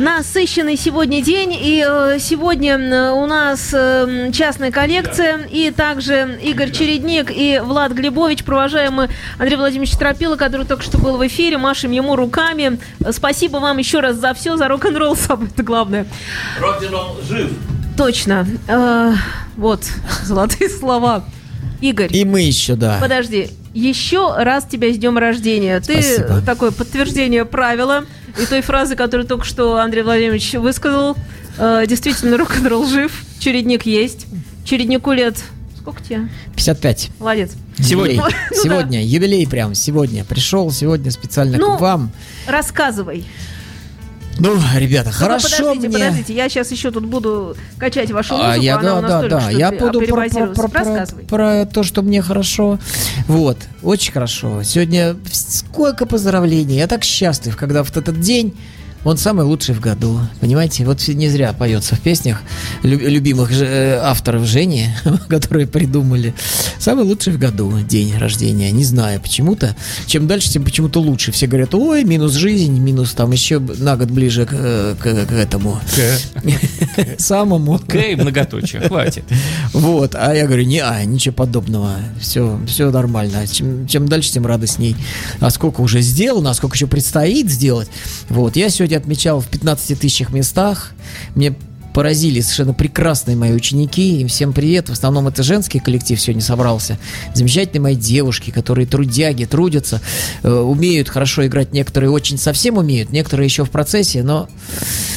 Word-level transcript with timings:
Насыщенный 0.00 0.78
сегодня 0.78 1.20
день, 1.20 1.52
и 1.52 1.84
э, 1.86 2.16
сегодня 2.18 3.12
у 3.12 3.26
нас 3.26 3.68
э, 3.74 4.30
частная 4.32 4.70
коллекция, 4.70 5.40
и 5.52 5.70
также 5.70 6.38
Игорь 6.42 6.70
Чередник 6.70 7.30
и 7.30 7.60
Влад 7.62 7.92
Глебович, 7.92 8.44
провожаемый 8.44 9.08
Андрей 9.38 9.56
Владимирович 9.56 9.94
Тропила, 9.98 10.36
который 10.36 10.64
только 10.64 10.82
что 10.82 10.96
был 10.96 11.18
в 11.18 11.26
эфире, 11.26 11.58
машем 11.58 11.90
ему 11.90 12.16
руками. 12.16 12.80
Спасибо 13.10 13.58
вам 13.58 13.76
еще 13.76 14.00
раз 14.00 14.16
за 14.16 14.32
все, 14.32 14.56
за 14.56 14.68
рок-н-ролл, 14.68 15.16
самое 15.16 15.50
главное. 15.58 16.06
Рок-н-ролл 16.58 17.18
жив. 17.28 17.50
Точно. 17.98 18.46
Э, 18.68 19.12
вот, 19.58 19.84
золотые 20.22 20.70
слова. 20.70 21.26
Игорь. 21.82 22.08
И 22.16 22.24
мы 22.24 22.40
еще, 22.40 22.74
да. 22.74 22.96
Подожди, 23.02 23.50
еще 23.74 24.34
раз 24.34 24.64
тебя 24.64 24.90
с 24.94 24.96
днем 24.96 25.18
рождения. 25.18 25.78
Спасибо. 25.82 26.40
Ты 26.40 26.46
такое 26.46 26.70
подтверждение 26.70 27.44
правила 27.44 28.06
и 28.38 28.46
той 28.46 28.60
фразы, 28.60 28.96
которую 28.96 29.26
только 29.26 29.44
что 29.44 29.76
Андрей 29.78 30.02
Владимирович 30.02 30.52
высказал. 30.54 31.16
Э, 31.58 31.84
действительно, 31.86 32.36
рок-н-ролл 32.36 32.86
жив, 32.86 33.12
чередник 33.38 33.86
есть. 33.86 34.26
Череднику 34.64 35.12
лет... 35.12 35.42
Сколько 35.78 36.02
тебе? 36.02 36.28
55. 36.54 37.10
Молодец. 37.18 37.52
Сегодня, 37.78 38.16
Ну 38.16 38.22
да. 38.50 38.56
сегодня, 38.62 39.04
юбилей 39.04 39.46
прям, 39.48 39.74
сегодня. 39.74 40.24
Пришел 40.24 40.70
сегодня 40.70 41.10
специально 41.10 41.56
Ну, 41.56 41.76
к 41.78 41.80
вам. 41.80 42.12
Рассказывай. 42.46 43.24
Ну, 44.40 44.56
ребята, 44.74 45.10
Ну, 45.10 45.14
хорошо 45.16 45.48
подождите, 45.58 45.88
мне. 45.88 45.98
подождите, 45.98 46.34
я 46.34 46.48
сейчас 46.48 46.70
еще 46.72 46.90
тут 46.90 47.04
буду 47.04 47.56
качать 47.78 48.10
вашу 48.10 48.34
музыку, 48.34 48.52
А, 48.52 48.56
я, 48.56 48.78
она 48.78 48.82
да, 48.92 48.98
у 48.98 49.00
нас 49.02 49.10
да, 49.10 49.20
только 49.20 49.34
да, 49.36 49.40
что 49.42 49.50
я 49.58 49.70
буду 49.72 50.00
про, 50.00 50.28
про, 50.28 50.46
про, 50.46 50.68
про- 50.68 51.06
про 51.28 51.66
то, 51.66 51.82
что 51.82 52.02
мне 52.02 52.22
хорошо. 52.22 52.78
Вот, 53.28 53.58
очень 53.82 54.12
хорошо. 54.12 54.62
Сегодня 54.62 55.16
сколько 55.30 56.06
поздравлений. 56.06 56.76
Я 56.76 56.86
так 56.86 57.04
счастлив, 57.04 57.56
когда 57.56 57.84
в 57.84 57.94
этот 57.94 58.18
день 58.18 58.56
он 59.04 59.16
самый 59.16 59.44
лучший 59.46 59.74
в 59.74 59.80
году. 59.80 60.20
Понимаете, 60.40 60.84
вот 60.84 61.06
не 61.08 61.28
зря 61.28 61.52
поется 61.52 61.96
в 61.96 62.00
песнях 62.00 62.42
лю- 62.82 62.98
любимых 63.08 63.50
же, 63.50 63.64
э, 63.64 63.98
авторов 64.02 64.44
Жени, 64.44 64.88
которые 65.28 65.66
придумали. 65.66 66.34
Самый 66.78 67.04
лучший 67.04 67.32
в 67.32 67.38
году 67.38 67.72
день 67.80 68.16
рождения. 68.18 68.70
Не 68.70 68.84
знаю, 68.84 69.20
почему-то. 69.20 69.74
Чем 70.06 70.26
дальше, 70.26 70.50
тем 70.50 70.64
почему-то 70.64 71.00
лучше. 71.00 71.32
Все 71.32 71.46
говорят, 71.46 71.74
ой, 71.74 72.04
минус 72.04 72.32
жизнь, 72.32 72.78
минус 72.78 73.12
там 73.12 73.30
еще 73.32 73.58
на 73.58 73.96
год 73.96 74.10
ближе 74.10 74.44
к, 74.46 74.50
э, 74.52 74.94
к- 74.98 75.26
к 75.26 75.32
этому 75.32 75.80
самому. 77.18 77.78
К 77.78 77.94
и 77.94 78.16
многоточие, 78.16 78.82
хватит. 78.82 79.24
Вот, 79.72 80.14
а 80.14 80.34
я 80.34 80.46
говорю, 80.46 80.64
не, 80.64 80.80
а, 80.80 81.04
ничего 81.04 81.34
подобного, 81.34 81.96
все, 82.20 82.60
все 82.66 82.90
нормально. 82.90 83.46
Чем, 83.46 83.86
чем 83.86 84.08
дальше, 84.08 84.32
тем 84.32 84.46
радостней. 84.46 84.96
А 85.40 85.50
сколько 85.50 85.80
уже 85.80 86.00
сделано, 86.00 86.50
а 86.50 86.54
сколько 86.54 86.74
еще 86.76 86.86
предстоит 86.86 87.50
сделать. 87.50 87.88
Вот, 88.28 88.56
я 88.56 88.68
сегодня 88.70 88.89
отмечал 88.96 89.40
в 89.40 89.46
15 89.46 89.98
тысячах 89.98 90.32
местах. 90.32 90.92
Мне 91.34 91.54
поразили 91.92 92.40
совершенно 92.40 92.74
прекрасные 92.74 93.36
мои 93.36 93.52
ученики. 93.52 94.20
Им 94.20 94.28
всем 94.28 94.52
привет. 94.52 94.88
В 94.88 94.92
основном 94.92 95.28
это 95.28 95.42
женский 95.42 95.80
коллектив 95.80 96.20
сегодня 96.20 96.42
собрался. 96.42 96.98
Замечательные 97.34 97.80
мои 97.80 97.96
девушки, 97.96 98.50
которые 98.50 98.86
трудяги, 98.86 99.44
трудятся, 99.44 100.00
э, 100.42 100.50
умеют 100.50 101.08
хорошо 101.08 101.46
играть. 101.46 101.72
Некоторые 101.72 102.10
очень 102.10 102.38
совсем 102.38 102.76
умеют, 102.76 103.10
некоторые 103.10 103.46
еще 103.46 103.64
в 103.64 103.70
процессе, 103.70 104.22
но 104.22 104.48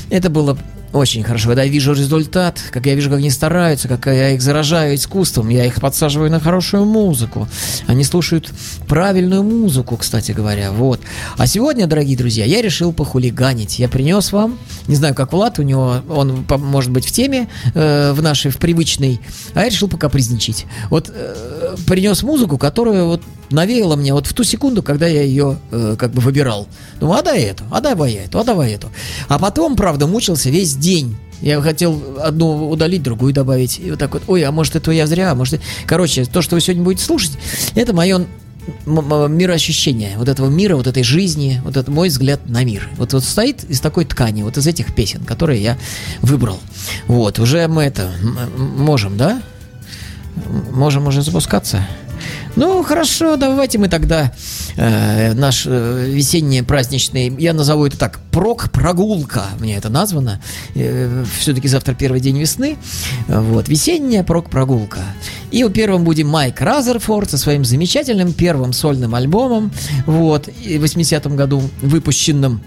это 0.09 0.29
было 0.29 0.57
очень 0.93 1.23
хорошо. 1.23 1.49
Когда 1.49 1.63
я 1.63 1.69
вижу 1.69 1.93
результат, 1.93 2.59
как 2.71 2.85
я 2.85 2.95
вижу, 2.95 3.09
как 3.09 3.19
они 3.19 3.29
стараются, 3.29 3.87
как 3.87 4.05
я 4.05 4.31
их 4.31 4.41
заражаю 4.41 4.95
искусством, 4.95 5.49
я 5.49 5.65
их 5.65 5.81
подсаживаю 5.81 6.29
на 6.29 6.39
хорошую 6.39 6.85
музыку. 6.85 7.47
Они 7.87 8.03
слушают 8.03 8.51
правильную 8.87 9.43
музыку, 9.43 9.97
кстати 9.97 10.31
говоря. 10.31 10.71
Вот. 10.71 11.01
А 11.37 11.47
сегодня, 11.47 11.87
дорогие 11.87 12.15
друзья, 12.15 12.45
я 12.45 12.61
решил 12.61 12.93
похулиганить. 12.93 13.79
Я 13.79 13.89
принес 13.89 14.31
вам, 14.31 14.57
не 14.87 14.95
знаю, 14.95 15.15
как 15.15 15.33
Влад, 15.33 15.59
у 15.59 15.63
него, 15.63 15.97
он 16.09 16.45
может 16.49 16.91
быть 16.91 17.05
в 17.05 17.11
теме, 17.11 17.49
э, 17.73 18.13
в 18.13 18.21
нашей, 18.21 18.51
в 18.51 18.57
привычной, 18.57 19.19
а 19.53 19.61
я 19.61 19.69
решил 19.69 19.87
покапризничать. 19.87 20.65
Вот 20.89 21.11
э, 21.13 21.75
принес 21.87 22.21
музыку, 22.23 22.57
которая 22.57 23.03
вот 23.03 23.21
навеяла 23.53 23.95
мне 23.95 24.13
вот 24.13 24.27
в 24.27 24.33
ту 24.33 24.43
секунду, 24.43 24.83
когда 24.83 25.07
я 25.07 25.21
ее 25.21 25.57
э, 25.71 25.95
как 25.97 26.11
бы 26.11 26.21
выбирал. 26.21 26.67
Думаю, 26.99 27.19
а 27.19 27.21
дай 27.21 27.41
эту, 27.43 27.63
а 27.71 27.81
давай 27.81 28.13
эту, 28.13 28.39
а 28.39 28.43
давай 28.43 28.73
эту. 28.73 28.91
А 29.27 29.39
потом, 29.39 29.75
правда, 29.75 30.07
мучился 30.07 30.49
весь 30.49 30.75
день. 30.75 31.15
Я 31.41 31.61
хотел 31.61 32.01
одну 32.21 32.69
удалить, 32.69 33.03
другую 33.03 33.33
добавить. 33.33 33.79
И 33.79 33.89
вот 33.89 33.99
так 33.99 34.13
вот, 34.13 34.23
ой, 34.27 34.43
а 34.43 34.51
может 34.51 34.75
это 34.75 34.91
я 34.91 35.07
зря, 35.07 35.31
а 35.31 35.35
может... 35.35 35.55
это-» 35.55 35.63
Короче, 35.85 36.25
то, 36.25 36.41
что 36.41 36.55
вы 36.55 36.61
сегодня 36.61 36.83
будете 36.83 37.05
слушать, 37.05 37.37
это 37.75 37.93
мое 37.93 38.25
мироощущение 38.85 40.17
вот 40.17 40.29
этого 40.29 40.49
мира, 40.49 40.77
вот 40.77 40.87
этой 40.87 41.03
жизни, 41.03 41.61
вот 41.65 41.75
это 41.75 41.91
мой 41.91 42.07
взгляд 42.07 42.47
на 42.47 42.63
мир. 42.63 42.87
Вот, 42.95 43.11
вот 43.11 43.23
стоит 43.23 43.65
из 43.65 43.81
такой 43.81 44.05
ткани, 44.05 44.43
вот 44.43 44.57
из 44.57 44.65
этих 44.67 44.95
песен, 44.95 45.23
которые 45.25 45.61
я 45.61 45.77
выбрал. 46.21 46.59
Вот, 47.07 47.39
уже 47.39 47.67
мы 47.67 47.83
это 47.83 48.09
можем, 48.57 49.17
да? 49.17 49.41
Можем 50.71 51.07
уже 51.07 51.21
запускаться? 51.21 51.85
Ну, 52.55 52.83
хорошо, 52.83 53.35
давайте 53.35 53.79
мы 53.79 53.89
тогда 53.89 54.31
э, 54.75 55.33
наш 55.33 55.63
э, 55.65 56.05
весенний 56.07 56.61
праздничный, 56.61 57.33
я 57.39 57.51
назову 57.51 57.87
это 57.87 57.97
так, 57.97 58.19
прок-прогулка, 58.31 59.45
мне 59.59 59.75
это 59.75 59.89
названо. 59.89 60.39
все-таки 61.39 61.67
завтра 61.67 61.95
первый 61.95 62.19
день 62.19 62.37
весны. 62.39 62.77
Э, 63.27 63.39
Вот, 63.39 63.69
весенняя 63.69 64.23
прок-прогулка. 64.23 64.99
И 65.49 65.67
первым 65.73 66.03
будем 66.03 66.27
Майк 66.27 66.61
Разерфорд 66.61 67.31
со 67.31 67.39
своим 67.39 67.65
замечательным 67.65 68.33
первым 68.33 68.71
сольным 68.71 69.15
альбомом, 69.15 69.71
вот, 70.05 70.47
в 70.47 70.83
80-м 70.83 71.35
году 71.35 71.63
выпущенным. 71.81 72.61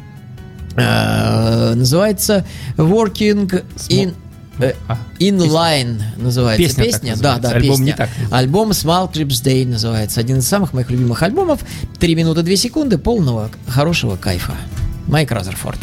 Э, 0.76 1.75
называется 1.75 2.44
Working 2.76 3.64
in... 3.88 4.14
э, 4.59 4.75
А, 4.89 4.99
Inline 5.19 6.00
называется 6.17 6.62
Песня 6.65 6.84
песня. 6.84 7.12
так 7.15 7.21
да, 7.22 7.33
называется. 7.37 7.43
да, 7.43 7.56
Альбом 7.56 7.71
песня. 7.71 7.84
не 7.84 7.93
так 7.93 8.09
называется. 8.11 8.37
Альбом 8.37 8.71
Small 8.71 9.12
Clips 9.12 9.44
Day 9.44 9.67
называется. 9.67 10.21
Один 10.21 10.39
из 10.39 10.47
самых 10.49 10.72
моих 10.72 10.91
любимых 10.91 11.22
альбомов. 11.22 11.61
Три 11.99 12.15
минуты 12.15 12.43
две 12.43 12.56
секунды 12.56 12.99
полного 12.99 13.50
хорошего 13.67 14.17
кайфа. 14.17 14.55
Майк 15.06 15.31
Разерфорд. 15.31 15.78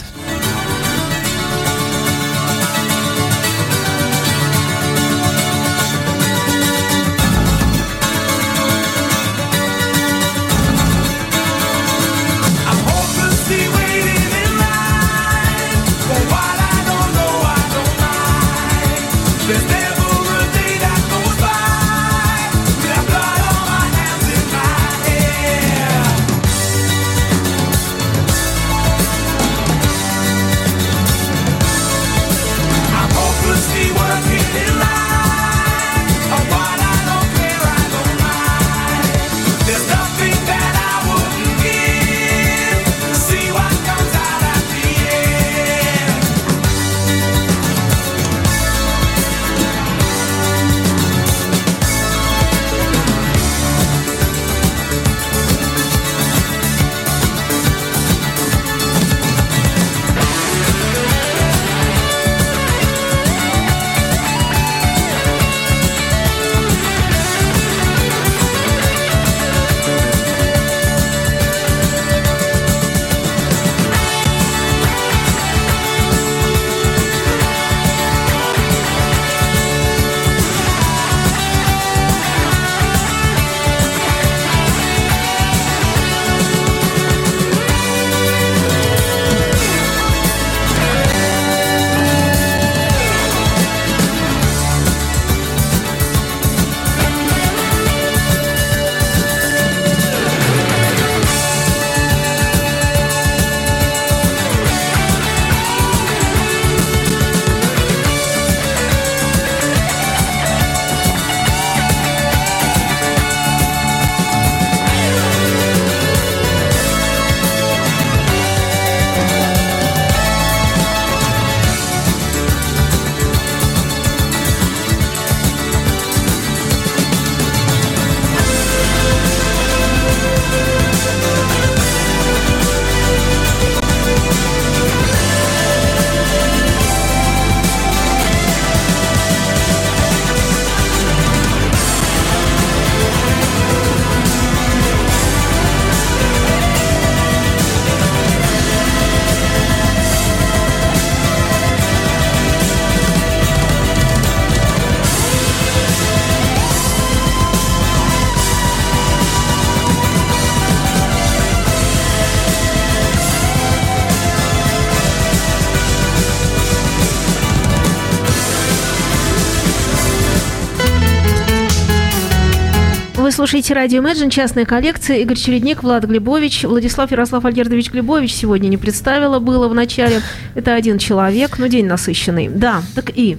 Слушаете 173.34 173.74
радио 173.74 174.02
Imagine, 174.02 174.30
частная 174.30 174.66
коллекция. 174.66 175.18
Игорь 175.18 175.38
Чередник, 175.38 175.84
Влад 175.84 176.06
Глебович, 176.06 176.64
Владислав 176.64 177.10
Ярослав 177.12 177.44
Альгердович 177.44 177.92
Глебович 177.92 178.34
сегодня 178.34 178.68
не 178.68 178.78
представила, 178.78 179.40
было 179.40 179.68
в 179.68 179.74
начале. 179.74 180.22
Это 180.54 180.76
один 180.76 181.00
человек, 181.00 181.58
но 181.58 181.68
день 181.68 181.88
насыщенный. 181.88 182.48
Да, 182.48 182.84
так 182.94 183.12
и 183.16 183.38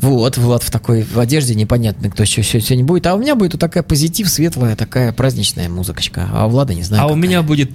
Вот, 0.00 0.38
Влад 0.38 0.62
в 0.62 0.70
такой 0.70 1.02
в 1.02 1.18
одежде 1.18 1.54
непонятно, 1.54 2.10
кто 2.10 2.22
еще 2.22 2.42
сегодня 2.42 2.84
будет. 2.84 3.06
А 3.06 3.14
у 3.14 3.18
меня 3.18 3.34
будет 3.34 3.52
вот 3.52 3.60
такая 3.60 3.82
позитив, 3.82 4.28
светлая, 4.28 4.76
такая 4.76 5.12
праздничная 5.12 5.68
музыкочка. 5.68 6.28
А 6.32 6.46
у 6.46 6.50
Влада 6.50 6.74
не 6.74 6.82
знаю. 6.82 7.02
А 7.02 7.06
у 7.06 7.08
какая. 7.10 7.22
меня 7.22 7.42
будет 7.42 7.70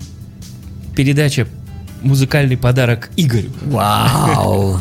передача 0.95 1.47
«Музыкальный 2.01 2.57
подарок 2.57 3.11
Игорю». 3.15 3.51
Вау! 3.65 4.79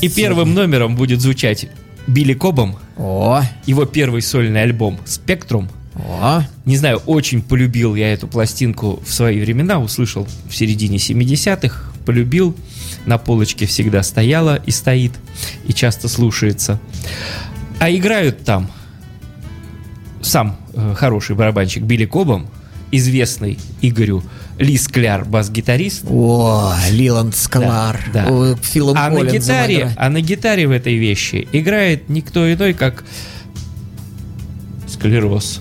И 0.00 0.08
первым 0.08 0.54
номером 0.54 0.94
будет 0.94 1.20
звучать 1.20 1.66
Билли 2.06 2.34
Кобом, 2.34 2.76
О, 2.96 3.42
его 3.66 3.86
первый 3.86 4.22
сольный 4.22 4.62
альбом 4.62 4.98
«Спектрум». 5.04 5.68
о, 5.94 6.42
Не 6.64 6.76
знаю, 6.76 6.98
очень 7.06 7.40
полюбил 7.40 7.94
я 7.94 8.12
эту 8.12 8.26
пластинку 8.26 9.00
в 9.04 9.12
свои 9.12 9.40
времена, 9.40 9.78
услышал 9.78 10.26
в 10.48 10.54
середине 10.54 10.98
70-х, 10.98 11.92
полюбил, 12.04 12.54
на 13.06 13.16
полочке 13.18 13.66
всегда 13.66 14.02
стояла 14.02 14.56
и 14.66 14.70
стоит, 14.70 15.12
и 15.66 15.72
часто 15.72 16.08
слушается. 16.08 16.80
А 17.78 17.90
играют 17.90 18.44
там 18.44 18.70
сам 20.20 20.56
э, 20.74 20.94
хороший 20.96 21.36
барабанщик 21.36 21.84
Билли 21.84 22.04
Кобом, 22.04 22.48
известный 22.90 23.58
Игорю 23.82 24.22
Ли 24.58 24.76
Скляр, 24.78 25.24
бас-гитарист, 25.24 26.04
о, 26.08 26.72
Лиланд 26.90 27.34
Склар. 27.34 28.00
Да, 28.12 28.26
да. 28.26 28.56
Филом 28.62 28.96
а 28.96 29.10
на 29.10 29.24
гитаре, 29.24 29.76
играет. 29.78 29.94
а 29.98 30.08
на 30.10 30.20
гитаре 30.20 30.68
в 30.68 30.70
этой 30.70 30.96
вещи 30.96 31.48
играет 31.52 32.08
никто 32.08 32.52
иной, 32.52 32.72
как 32.72 33.04
склероз. 34.86 35.60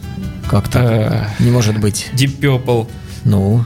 Как 0.49 0.67
так? 0.67 1.39
Не 1.39 1.49
может 1.49 1.79
быть. 1.79 2.09
Deep 2.13 2.37
Purple. 2.39 2.87
Ну. 3.25 3.65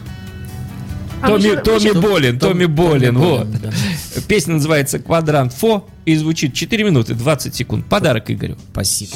А 1.22 1.28
Томми, 1.30 1.42
же- 1.42 1.58
Томми 1.58 1.80
же- 1.80 1.94
Болин, 1.96 2.40
Том- 2.40 2.52
Томми 2.52 2.66
Болин, 2.66 3.16
Томми 3.16 3.26
вот. 3.26 3.48
Болин, 3.48 3.60
да. 3.64 4.22
Песня 4.28 4.54
называется 4.54 5.00
«Квадрант 5.00 5.52
Фо» 5.54 5.88
и 6.06 6.16
звучит 6.16 6.54
4 6.54 6.84
минуты 6.84 7.16
20 7.16 7.56
секунд. 7.56 7.86
Подарок 7.88 8.30
Игорю. 8.30 8.56
Спасибо. 8.72 9.12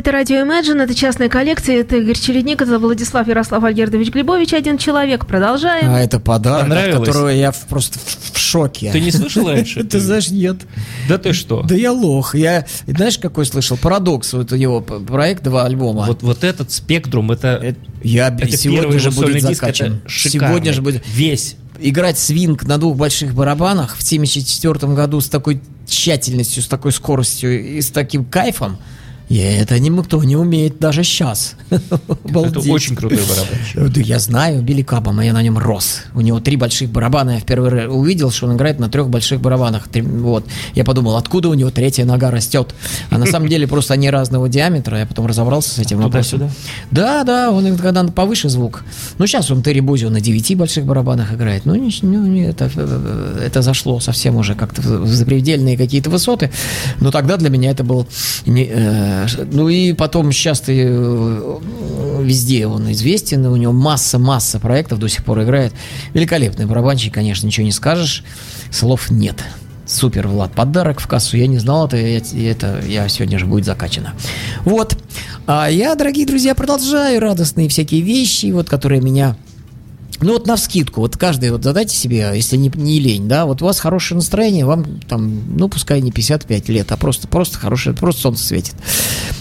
Это 0.00 0.12
радио 0.12 0.36
Imagine, 0.36 0.82
это 0.82 0.94
частная 0.94 1.28
коллекция, 1.28 1.80
это 1.80 1.96
Игорь 1.96 2.16
Чередник, 2.18 2.62
это 2.62 2.78
Владислав 2.78 3.28
Ярослав 3.28 3.62
Альгердович 3.64 4.08
Глебович, 4.08 4.54
один 4.54 4.78
человек. 4.78 5.26
Продолжаем. 5.26 5.90
А 5.90 6.00
это 6.00 6.18
подарок, 6.18 6.62
от 6.62 6.68
Понравилось? 6.70 7.06
которого 7.06 7.28
я 7.28 7.52
просто 7.68 7.98
в, 7.98 8.32
в 8.32 8.38
шоке. 8.38 8.92
Ты 8.92 9.00
не 9.02 9.10
слышал 9.10 9.46
раньше? 9.50 9.84
Ты 9.84 10.00
знаешь, 10.00 10.30
нет. 10.30 10.56
Да 11.06 11.18
ты 11.18 11.34
что? 11.34 11.60
Да 11.64 11.74
я 11.74 11.92
лох. 11.92 12.34
Я, 12.34 12.64
знаешь, 12.86 13.18
какой 13.18 13.44
слышал? 13.44 13.76
Парадокс. 13.76 14.32
Вот 14.32 14.52
его 14.52 14.80
п- 14.80 15.00
проект, 15.00 15.42
два 15.42 15.66
альбома. 15.66 16.06
Вот, 16.06 16.22
вот 16.22 16.44
этот 16.44 16.72
спектрум, 16.72 17.30
это, 17.30 17.60
Это- 17.62 17.78
я 18.02 18.34
сегодня 18.56 18.98
же 18.98 19.10
будет 19.10 19.42
закачан. 19.42 20.00
Сегодня 20.08 20.72
же 20.72 20.80
будет 20.80 21.02
Весь. 21.08 21.56
играть 21.78 22.18
свинг 22.18 22.64
на 22.64 22.78
двух 22.78 22.96
больших 22.96 23.34
барабанах 23.34 23.98
в 23.98 24.02
74 24.02 24.94
году 24.94 25.20
с 25.20 25.28
такой 25.28 25.60
тщательностью, 25.86 26.62
с 26.62 26.68
такой 26.68 26.92
скоростью 26.92 27.76
и 27.76 27.82
с 27.82 27.90
таким 27.90 28.24
кайфом. 28.24 28.78
И 29.30 29.36
это 29.38 29.78
никто 29.78 30.22
не 30.24 30.34
умеет 30.36 30.80
даже 30.80 31.04
сейчас. 31.04 31.54
Это 31.70 32.60
очень 32.68 32.96
крутой 32.96 33.20
барабанщик. 33.28 33.92
Да 33.94 34.00
я 34.00 34.18
знаю 34.18 34.60
Билли 34.60 34.82
Кабама, 34.82 35.24
я 35.24 35.32
на 35.32 35.40
нем 35.40 35.56
рос. 35.56 36.00
У 36.14 36.20
него 36.20 36.40
три 36.40 36.56
больших 36.56 36.90
барабана. 36.90 37.30
Я 37.30 37.38
в 37.38 37.44
первый 37.44 37.70
раз 37.70 37.84
увидел, 37.94 38.32
что 38.32 38.48
он 38.48 38.56
играет 38.56 38.80
на 38.80 38.88
трех 38.88 39.08
больших 39.08 39.40
барабанах. 39.40 39.86
Три- 39.88 40.02
Вот. 40.02 40.44
Я 40.74 40.84
подумал, 40.84 41.16
откуда 41.16 41.48
у 41.48 41.54
него 41.54 41.70
третья 41.70 42.04
нога 42.04 42.32
растет. 42.32 42.74
А 43.10 43.18
на 43.18 43.26
самом 43.26 43.48
деле 43.48 43.68
просто 43.68 43.94
они 43.94 44.10
разного 44.10 44.48
диаметра. 44.48 44.98
Я 44.98 45.06
потом 45.06 45.26
разобрался 45.26 45.70
с 45.70 45.78
этим 45.78 45.98
вопросом. 46.00 46.40
Туда-сюда? 46.40 46.60
Да, 46.90 47.22
да, 47.24 47.50
он 47.52 47.76
когда 47.78 48.02
повыше 48.02 48.48
звук. 48.48 48.82
Ну, 49.18 49.28
сейчас 49.28 49.48
он 49.52 49.62
Терри 49.62 49.78
Бузио 49.80 50.10
на 50.10 50.20
девяти 50.20 50.56
больших 50.56 50.84
барабанах 50.86 51.32
играет. 51.32 51.66
Ну, 51.66 51.76
не- 51.76 51.94
ну, 52.02 52.40
это, 52.48 52.68
это 53.40 53.62
зашло 53.62 54.00
совсем 54.00 54.34
уже 54.36 54.56
как-то 54.56 54.82
в 54.82 55.06
запредельные 55.06 55.76
какие-то 55.76 56.10
высоты. 56.10 56.50
Но 56.98 57.12
тогда 57.12 57.36
для 57.36 57.48
меня 57.48 57.70
это 57.70 57.84
был... 57.84 58.08
не- 58.44 58.68
э, 58.68 59.19
ну, 59.50 59.68
и 59.68 59.92
потом 59.92 60.32
сейчас 60.32 60.60
ты 60.60 60.84
э, 60.88 61.58
везде 62.22 62.66
он 62.66 62.90
известен, 62.92 63.44
у 63.46 63.56
него 63.56 63.72
масса-масса 63.72 64.58
проектов 64.60 64.98
до 64.98 65.08
сих 65.08 65.24
пор 65.24 65.42
играет. 65.42 65.72
Великолепный 66.14 66.66
барабанщик, 66.66 67.14
конечно, 67.14 67.46
ничего 67.46 67.64
не 67.64 67.72
скажешь. 67.72 68.24
Слов 68.70 69.10
нет. 69.10 69.36
Супер, 69.86 70.28
Влад, 70.28 70.52
подарок 70.52 71.00
в 71.00 71.08
кассу. 71.08 71.36
Я 71.36 71.48
не 71.48 71.58
знал 71.58 71.86
это, 71.86 71.96
я- 71.96 72.50
это 72.50 72.80
я 72.86 73.08
сегодня 73.08 73.38
же 73.40 73.46
будет 73.46 73.64
закачано. 73.64 74.12
Вот. 74.64 74.96
А 75.46 75.68
я, 75.68 75.96
дорогие 75.96 76.26
друзья, 76.26 76.54
продолжаю 76.54 77.20
радостные 77.20 77.68
всякие 77.68 78.00
вещи, 78.02 78.52
вот, 78.52 78.68
которые 78.68 79.00
меня 79.00 79.36
ну 80.22 80.32
вот 80.34 80.46
на 80.46 80.56
вскидку, 80.56 81.00
вот 81.00 81.16
каждый 81.16 81.50
вот 81.50 81.64
задайте 81.64 81.94
себе, 81.94 82.32
если 82.34 82.56
не, 82.56 82.70
не 82.74 83.00
лень, 83.00 83.28
да, 83.28 83.46
вот 83.46 83.62
у 83.62 83.64
вас 83.64 83.80
хорошее 83.80 84.16
настроение, 84.16 84.64
вам 84.64 85.00
там, 85.08 85.56
ну 85.56 85.68
пускай 85.68 86.00
не 86.00 86.12
55 86.12 86.68
лет, 86.68 86.92
а 86.92 86.96
просто, 86.96 87.28
просто 87.28 87.58
хорошее, 87.58 87.96
просто 87.96 88.22
солнце 88.22 88.44
светит. 88.44 88.74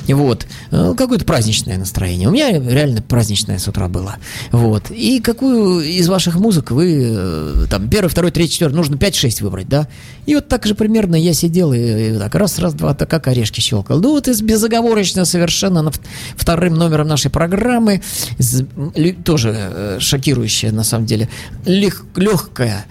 Вот. 0.07 0.48
Э, 0.71 0.93
Какое-то 0.98 1.25
праздничное 1.25 1.77
настроение. 1.77 2.27
У 2.27 2.31
меня 2.31 2.51
реально 2.51 3.01
праздничное 3.01 3.59
с 3.59 3.67
утра 3.67 3.88
было. 3.88 4.17
Вот. 4.51 4.91
И 4.91 5.19
какую 5.19 5.81
из 5.81 6.07
ваших 6.07 6.36
музык 6.36 6.71
вы, 6.71 7.13
э, 7.15 7.65
там, 7.69 7.89
первый, 7.89 8.09
второй, 8.09 8.31
третий, 8.31 8.53
четвертый, 8.53 8.75
нужно 8.75 8.95
5-6 8.95 9.43
выбрать, 9.43 9.67
да? 9.67 9.88
И 10.29 10.36
вот 10.36 10.48
так 10.48 10.67
же 10.67 10.75
примерно 10.75 11.15
я 11.15 11.33
сидел 11.33 11.74
и, 11.74 11.79
и 11.79 12.19
так 12.19 12.36
раз, 12.36 12.59
раз, 12.59 12.75
два, 12.75 12.93
так 12.93 13.09
как 13.09 13.27
орешки 13.27 13.62
щелкал. 13.62 14.00
Ну 14.00 14.12
вот 14.12 14.27
из 14.27 14.43
безоговорочно 14.43 15.25
совершенно 15.25 15.81
на 15.81 15.91
вторым 16.36 16.75
номером 16.75 17.07
нашей 17.07 17.31
программы, 17.31 18.03
тоже 19.25 19.55
э, 19.55 19.98
шокирующая 20.00 20.71
на 20.71 20.83
самом 20.83 21.07
деле, 21.07 21.29
легкая, 21.65 22.86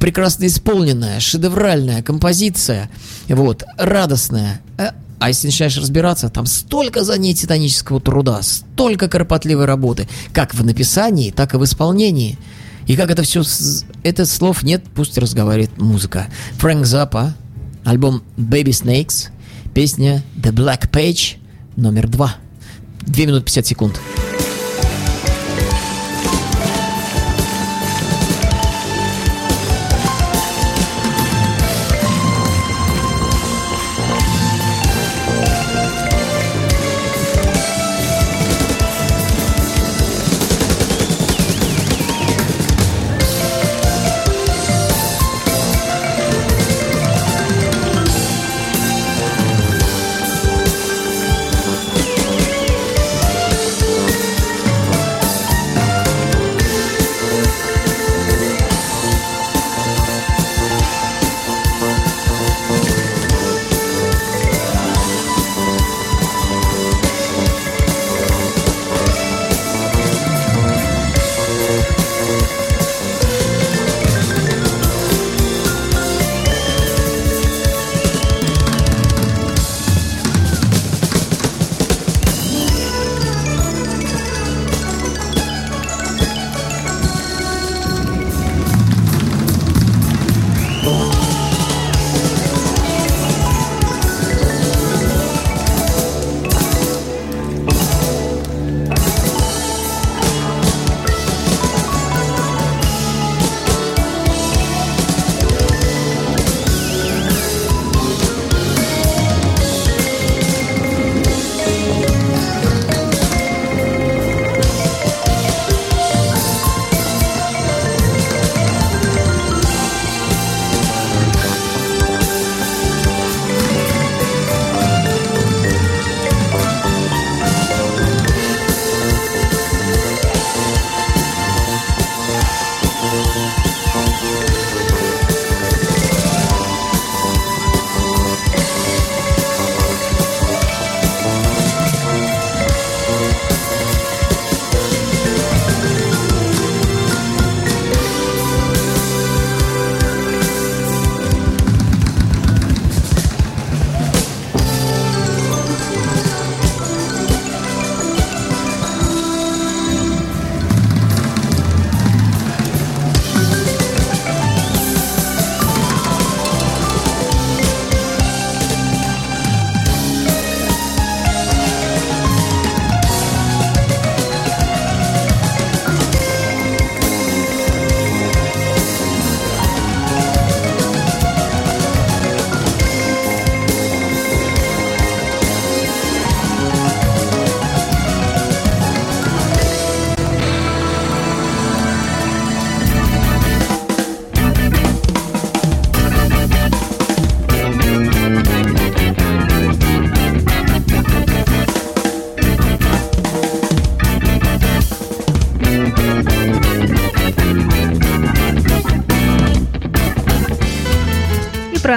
прекрасно 0.00 0.46
исполненная, 0.46 1.20
шедевральная 1.20 2.02
композиция, 2.02 2.88
вот, 3.28 3.64
радостная. 3.76 4.62
Э, 4.78 4.92
А 5.20 5.28
если 5.28 5.48
начинаешь 5.48 5.76
разбираться, 5.76 6.30
там 6.30 6.46
столько 6.46 7.04
за 7.04 7.18
ней 7.18 7.34
титанического 7.34 8.00
труда, 8.00 8.40
столько 8.40 9.08
кропотливой 9.08 9.66
работы, 9.66 10.08
как 10.32 10.54
в 10.54 10.64
написании, 10.64 11.32
так 11.32 11.52
и 11.52 11.58
в 11.58 11.64
исполнении. 11.64 12.38
И 12.88 12.96
как 12.96 13.10
это 13.10 13.22
все... 13.22 13.42
Это 14.02 14.26
слов 14.26 14.64
нет, 14.64 14.82
пусть 14.94 15.16
разговаривает 15.18 15.78
музыка. 15.78 16.26
Фрэнк 16.56 16.86
Запа, 16.86 17.34
альбом 17.84 18.22
Baby 18.36 18.70
Snakes, 18.70 19.28
песня 19.74 20.24
The 20.36 20.52
Black 20.52 20.90
Page, 20.90 21.36
номер 21.76 22.08
два. 22.08 22.36
2 23.02 23.26
минуты 23.26 23.44
50 23.44 23.66
секунд. 23.66 24.00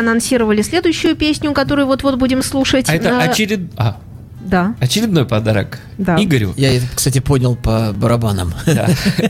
Проанонсировали 0.05 0.61
следующую 0.64 1.16
песню, 1.16 1.53
которую 1.53 1.87
вот-вот 1.87 2.16
будем 2.18 2.42
слушать. 2.42 2.90
А 2.90 2.96
это 2.96 3.20
очеред... 3.20 3.61
а, 3.77 3.98
Да. 4.42 4.75
очередной 4.79 5.25
подарок 5.25 5.79
Да. 6.00 6.22
Игорю. 6.22 6.53
Я 6.57 6.75
это, 6.75 6.85
кстати, 6.96 7.20
понял 7.20 7.55
по 7.55 7.94
барабанам. 7.96 8.53
Да. 8.66 8.90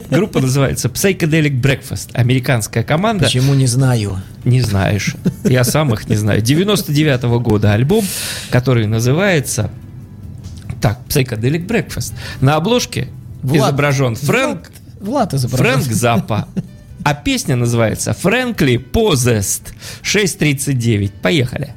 Группа 0.10 0.40
называется 0.40 0.88
Psychedelic 0.88 1.60
Breakfast. 1.62 2.10
Американская 2.14 2.84
команда. 2.84 3.26
Почему 3.26 3.54
не 3.54 3.68
знаю? 3.68 4.22
Не 4.46 4.62
знаешь. 4.62 5.16
Я 5.44 5.64
сам 5.66 5.94
их 5.94 6.08
не 6.08 6.16
знаю. 6.16 6.42
99 6.42 7.24
года 7.42 7.74
альбом, 7.74 8.06
который 8.50 8.88
называется... 8.88 9.70
Так, 10.82 11.00
Psychedelic 11.10 11.68
Breakfast. 11.68 12.14
На 12.40 12.56
обложке 12.56 13.08
Влад- 13.44 13.58
изображен 13.58 14.16
Фрэнк, 14.16 14.72
Влад 15.02 15.34
изображен. 15.34 15.82
Фрэнк 15.82 15.92
Заппа. 15.94 16.48
А 17.04 17.14
песня 17.14 17.56
называется 17.56 18.14
Фрэнкли 18.14 18.78
Позест 18.78 19.74
6.39. 20.04 21.12
Поехали. 21.22 21.74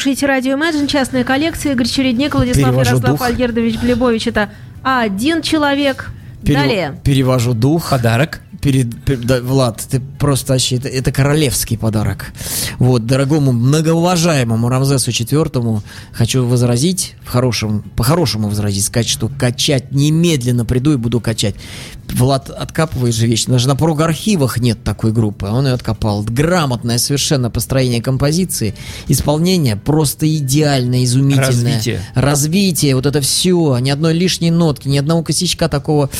Слушаете 0.00 0.24
радио 0.24 0.56
Imagine, 0.56 0.86
частная 0.86 1.24
коллекция, 1.24 1.72
Игорь 1.72 1.86
Чередник, 1.86 2.34
Владислав 2.34 2.70
Перевожу 2.70 2.88
Ярослав 2.92 3.10
дух. 3.18 3.22
Альгердович 3.22 3.76
Глебович. 3.82 4.28
Это 4.28 4.48
один 4.82 5.42
человек. 5.42 6.10
Пере- 6.42 6.54
Далее. 6.58 6.94
Перевожу 7.04 7.52
дух. 7.52 7.90
Подарок. 7.90 8.40
Перед, 8.60 8.88
пер- 9.04 9.24
да, 9.24 9.40
Влад, 9.40 9.82
ты 9.90 10.00
просто 10.18 10.52
вообще, 10.52 10.76
это, 10.76 10.88
это 10.88 11.12
королевский 11.12 11.78
подарок. 11.78 12.32
Вот, 12.78 13.06
дорогому, 13.06 13.52
многоуважаемому 13.52 14.68
Рамзесу 14.68 15.10
IV 15.10 15.82
хочу 16.12 16.44
возразить, 16.46 17.14
в 17.24 17.28
хорошем, 17.30 17.82
по-хорошему 17.96 18.48
возразить, 18.48 18.84
сказать, 18.84 19.08
что 19.08 19.28
качать 19.28 19.92
немедленно 19.92 20.66
приду 20.66 20.92
и 20.92 20.96
буду 20.96 21.20
качать. 21.20 21.54
Влад 22.12 22.50
откапывает 22.50 23.14
же 23.14 23.26
вещи, 23.26 23.46
даже 23.46 23.66
на 23.66 23.76
прогархивах 23.76 24.58
нет 24.58 24.82
такой 24.84 25.12
группы, 25.12 25.46
а 25.46 25.54
он 25.54 25.66
ее 25.66 25.72
откопал. 25.72 26.22
Грамотное 26.22 26.98
совершенно 26.98 27.50
построение 27.50 28.02
композиции, 28.02 28.74
исполнение 29.08 29.76
просто 29.76 30.28
идеальное, 30.36 31.04
изумительное. 31.04 31.46
Развитие. 31.46 32.00
Развитие, 32.14 32.94
вот 32.94 33.06
это 33.06 33.22
все, 33.22 33.78
ни 33.78 33.88
одной 33.88 34.12
лишней 34.12 34.50
нотки, 34.50 34.88
ни 34.88 34.98
одного 34.98 35.22
косячка 35.22 35.68
такого 35.68 36.10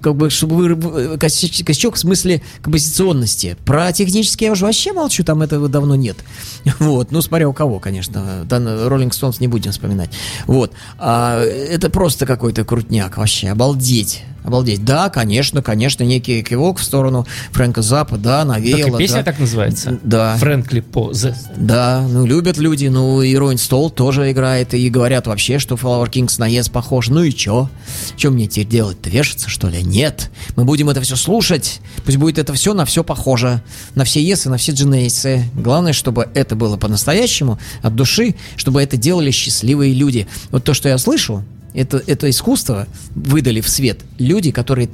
как 0.00 0.14
бы, 0.16 0.30
чтобы 0.30 0.74
вы, 0.74 1.14
косяч- 1.16 1.64
косячок 1.64 1.96
в 1.96 1.98
смысле 1.98 2.42
композиционности. 2.62 3.56
Про 3.64 3.92
технические 3.92 4.46
я 4.48 4.52
уже 4.52 4.64
вообще 4.64 4.92
молчу, 4.92 5.24
там 5.24 5.42
этого 5.42 5.68
давно 5.68 5.94
нет. 5.94 6.16
Вот, 6.78 7.10
ну, 7.10 7.20
смотря 7.22 7.48
у 7.48 7.52
кого, 7.52 7.78
конечно. 7.80 8.46
Там 8.48 8.66
Роллинг 8.88 9.12
Стоунс 9.14 9.40
не 9.40 9.48
будем 9.48 9.72
вспоминать. 9.72 10.10
Вот. 10.46 10.72
А, 10.98 11.42
это 11.42 11.90
просто 11.90 12.26
какой-то 12.26 12.64
крутняк 12.64 13.16
вообще, 13.16 13.48
обалдеть. 13.48 14.22
Обалдеть. 14.48 14.82
Да, 14.82 15.10
конечно, 15.10 15.60
конечно, 15.62 16.04
некий 16.04 16.42
кивок 16.42 16.78
в 16.78 16.82
сторону 16.82 17.26
Фрэнка 17.52 17.82
Запа, 17.82 18.16
да, 18.16 18.44
навеяло. 18.46 18.84
Так 18.84 18.94
и 18.94 18.96
песня 18.98 19.16
да. 19.18 19.22
так 19.24 19.38
называется. 19.38 19.98
Да. 20.02 20.36
Фрэнкли 20.38 20.80
По. 20.80 21.10
The- 21.10 21.34
Да, 21.56 22.06
ну 22.08 22.24
любят 22.24 22.56
люди, 22.56 22.86
ну 22.86 23.20
и 23.20 23.36
Ройн 23.36 23.58
Стол 23.58 23.90
тоже 23.90 24.32
играет, 24.32 24.72
и 24.72 24.88
говорят 24.88 25.26
вообще, 25.26 25.58
что 25.58 25.74
Flower 25.74 26.08
Kings 26.10 26.36
на 26.38 26.48
Yes 26.48 26.72
похож. 26.72 27.08
Ну 27.08 27.22
и 27.22 27.30
чё? 27.30 27.68
Чё 28.16 28.30
мне 28.30 28.46
теперь 28.46 28.68
делать-то, 28.68 29.10
вешаться 29.10 29.50
что 29.50 29.68
ли? 29.68 29.82
Нет, 29.82 30.30
мы 30.56 30.64
будем 30.64 30.88
это 30.88 31.02
все 31.02 31.16
слушать, 31.16 31.80
пусть 32.06 32.16
будет 32.16 32.38
это 32.38 32.54
все 32.54 32.72
на 32.72 32.86
все 32.86 33.04
похоже, 33.04 33.62
на 33.94 34.04
все 34.04 34.22
Yes 34.24 34.46
и 34.46 34.48
на 34.48 34.56
все 34.56 34.72
Genesis. 34.72 35.42
Главное, 35.54 35.92
чтобы 35.92 36.28
это 36.34 36.56
было 36.56 36.78
по-настоящему, 36.78 37.58
от 37.82 37.94
души, 37.94 38.34
чтобы 38.56 38.82
это 38.82 38.96
делали 38.96 39.30
счастливые 39.30 39.92
люди. 39.92 40.26
Вот 40.50 40.64
то, 40.64 40.72
что 40.72 40.88
я 40.88 40.96
слышу, 40.96 41.44
это, 41.74 42.02
это 42.06 42.28
искусство 42.30 42.86
выдали 43.14 43.60
в 43.60 43.68
свет 43.68 44.00
люди, 44.18 44.50
которые 44.50 44.88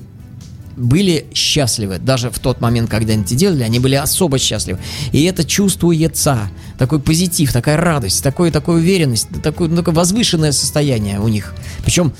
были 0.76 1.26
счастливы. 1.34 1.98
Даже 1.98 2.30
в 2.30 2.38
тот 2.38 2.60
момент, 2.60 2.90
когда 2.90 3.12
они 3.12 3.22
это 3.22 3.34
делали, 3.34 3.62
они 3.62 3.78
были 3.78 3.94
особо 3.94 4.38
счастливы. 4.38 4.78
И 5.12 5.22
это 5.24 5.44
чувствуется. 5.44 6.50
Такой 6.78 6.98
позитив, 7.00 7.52
такая 7.52 7.76
радость, 7.76 8.22
такое, 8.22 8.50
такая 8.50 8.76
уверенность, 8.76 9.28
такое, 9.42 9.68
ну, 9.68 9.76
такое 9.76 9.94
возвышенное 9.94 10.52
состояние 10.52 11.20
у 11.20 11.28
них. 11.28 11.54
Причем, 11.84 12.12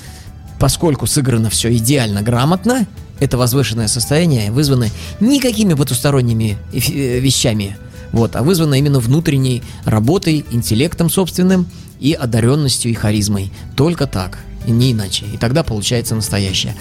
поскольку 0.59 1.07
сыграно 1.07 1.49
все 1.49 1.75
идеально 1.75 2.21
грамотно, 2.21 2.87
это 3.19 3.37
возвышенное 3.37 3.87
состояние 3.87 4.51
вызвано 4.51 4.89
никакими 5.19 5.73
потусторонними 5.73 6.57
э, 6.73 7.19
вещами, 7.19 7.77
вот, 8.11 8.35
а 8.35 8.43
вызвано 8.43 8.75
именно 8.75 8.99
внутренней 8.99 9.63
работой, 9.83 10.45
интеллектом 10.51 11.09
собственным 11.09 11.67
и 11.99 12.13
одаренностью 12.13 12.91
и 12.91 12.93
харизмой. 12.93 13.51
Только 13.75 14.07
так. 14.07 14.39
Не 14.67 14.93
иначе. 14.93 15.25
И 15.31 15.37
тогда 15.37 15.63
получается 15.63 16.15
настоящее. 16.15 16.75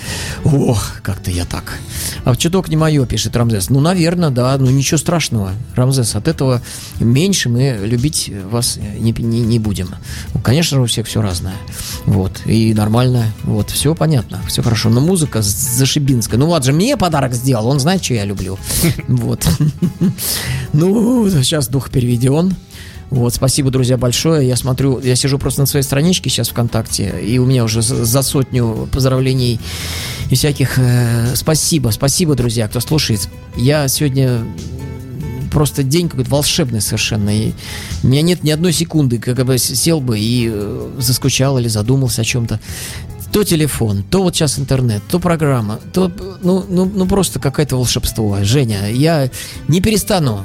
Ох, 0.44 1.00
как-то 1.03 1.31
я 1.31 1.44
так. 1.44 1.79
А 2.24 2.35
чуток 2.35 2.68
не 2.68 2.77
мое, 2.77 3.05
пишет 3.07 3.37
Рамзес. 3.37 3.68
Ну, 3.70 3.81
наверное, 3.81 4.31
да, 4.31 4.57
ну 4.59 4.70
ничего 4.70 4.98
страшного. 4.98 5.53
Рамзес, 5.74 6.14
от 6.14 6.29
этого 6.29 6.62
меньше 6.98 7.48
мы 7.48 7.79
любить 7.83 8.33
вас 8.50 8.79
не, 8.79 9.12
не, 9.12 9.40
не 9.40 9.59
будем. 9.59 9.88
Ну, 10.33 10.40
конечно 10.40 10.81
у 10.81 10.87
всех 10.87 11.07
все 11.07 11.20
разное. 11.20 11.55
Вот. 12.07 12.40
И 12.46 12.72
нормально. 12.72 13.27
Вот. 13.42 13.70
Все 13.70 13.94
понятно. 13.94 14.40
Все 14.48 14.62
хорошо. 14.62 14.88
Но 14.88 15.00
музыка 15.00 15.42
зашибинская. 15.42 16.38
Ну, 16.38 16.46
вот 16.46 16.64
же 16.64 16.72
мне 16.72 16.96
подарок 16.96 17.35
сделал. 17.35 17.66
Он 17.66 17.81
знает, 17.81 18.03
что 18.05 18.14
я 18.14 18.24
люблю. 18.24 18.59
Вот. 19.09 19.46
Ну, 20.72 21.31
сейчас 21.31 21.68
дух 21.68 21.90
переведен. 21.90 22.57
Вот, 23.11 23.35
спасибо, 23.35 23.71
друзья, 23.71 23.97
большое. 23.97 24.47
Я 24.47 24.57
смотрю, 24.57 24.99
я 25.01 25.14
сижу 25.17 25.38
просто 25.38 25.61
на 25.61 25.67
своей 25.67 25.85
страничке 25.85 26.31
сейчас 26.31 26.49
ВКонтакте, 26.49 27.14
и 27.21 27.38
у 27.38 27.47
меня 27.47 27.64
уже 27.64 27.83
за 27.83 28.23
сотню 28.23 28.88
поздравлений 28.90 29.61
и 30.31 30.35
всяких... 30.35 30.79
э, 30.79 31.35
спасибо, 31.35 31.90
спасибо, 31.90 32.35
друзья, 32.35 32.67
кто 32.69 32.81
слушает. 32.81 33.29
Я 33.57 33.88
сегодня 33.88 34.45
просто 35.55 35.85
день 35.85 36.09
какой-то 36.09 36.31
волшебный 36.31 36.81
совершенно. 36.81 37.31
И 37.31 37.53
у 38.03 38.09
меня 38.09 38.23
нет 38.23 38.43
ни 38.43 38.51
одной 38.51 38.73
секунды, 38.73 39.19
как 39.19 39.47
бы 39.47 39.57
сел 39.57 40.01
бы 40.01 40.19
и 40.19 40.51
э, 40.53 40.90
заскучал 40.99 41.59
или 41.59 41.69
задумался 41.69 42.23
о 42.23 42.25
чем-то. 42.25 42.61
То 43.33 43.45
телефон, 43.45 44.05
то 44.11 44.23
вот 44.23 44.35
сейчас 44.35 44.59
интернет, 44.59 45.03
то 45.09 45.19
программа, 45.19 45.81
то, 45.93 46.11
ну, 46.43 46.64
ну, 46.69 46.85
ну 46.85 47.07
просто 47.07 47.40
какое-то 47.40 47.77
волшебство. 47.77 48.38
Женя, 48.43 48.90
я 48.90 49.31
не 49.69 49.81
перестану 49.81 50.45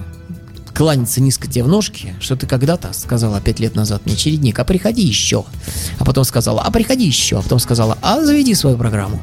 кланяться 0.73 1.21
низко 1.21 1.47
тебе 1.47 1.63
в 1.63 1.67
ножки, 1.67 2.13
что 2.19 2.35
ты 2.35 2.47
когда-то 2.47 2.93
сказала 2.93 3.41
пять 3.41 3.59
лет 3.59 3.75
назад 3.75 4.05
мне, 4.05 4.15
чередник, 4.15 4.57
а 4.59 4.63
приходи 4.63 5.03
еще. 5.03 5.45
А 5.97 6.05
потом 6.05 6.23
сказала, 6.23 6.61
а 6.61 6.71
приходи 6.71 7.05
еще. 7.05 7.39
А 7.39 7.41
потом 7.41 7.59
сказала, 7.59 7.97
а 8.01 8.23
заведи 8.23 8.53
свою 8.53 8.77
программу. 8.77 9.19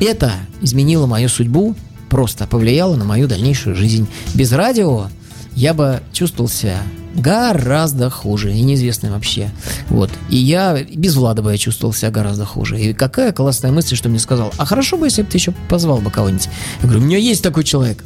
Это 0.00 0.32
изменило 0.60 1.06
мою 1.06 1.28
судьбу, 1.28 1.74
просто 2.08 2.46
повлияло 2.46 2.96
на 2.96 3.04
мою 3.04 3.28
дальнейшую 3.28 3.76
жизнь. 3.76 4.08
Без 4.34 4.52
радио 4.52 5.08
я 5.54 5.74
бы 5.74 6.02
чувствовал 6.12 6.48
себя 6.48 6.82
гораздо 7.14 8.08
хуже 8.08 8.52
и 8.52 8.60
неизвестным 8.62 9.12
вообще. 9.12 9.50
Вот. 9.88 10.10
И 10.28 10.36
я 10.36 10.82
без 10.82 11.16
Влада 11.16 11.42
бы 11.42 11.52
я 11.52 11.58
чувствовал 11.58 11.92
себя 11.92 12.10
гораздо 12.10 12.44
хуже. 12.44 12.80
И 12.80 12.92
какая 12.92 13.32
классная 13.32 13.72
мысль, 13.72 13.96
что 13.96 14.08
мне 14.08 14.18
сказал, 14.18 14.52
а 14.58 14.64
хорошо 14.64 14.96
бы, 14.96 15.06
если 15.06 15.22
бы 15.22 15.28
ты 15.28 15.38
еще 15.38 15.52
позвал 15.68 15.98
бы 15.98 16.10
кого-нибудь. 16.10 16.48
Я 16.82 16.88
говорю, 16.88 17.00
у 17.00 17.06
меня 17.06 17.18
есть 17.18 17.42
такой 17.42 17.64
человек. 17.64 18.04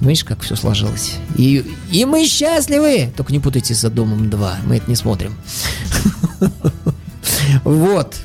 Видишь, 0.00 0.24
как 0.24 0.42
все 0.42 0.56
сложилось. 0.56 1.14
И, 1.36 1.64
и 1.90 2.04
мы 2.04 2.26
счастливы! 2.26 3.12
Только 3.16 3.32
не 3.32 3.40
путайте 3.40 3.74
с 3.74 3.88
«Домом 3.90 4.24
2». 4.28 4.54
Мы 4.66 4.76
это 4.76 4.90
не 4.90 4.96
смотрим. 4.96 5.34
Вот. 7.64 8.16